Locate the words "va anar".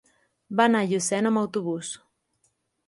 0.61-0.81